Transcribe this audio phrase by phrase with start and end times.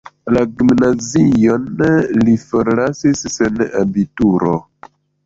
[0.35, 1.67] La gimnazion
[2.21, 4.57] li forlasis sen abituro.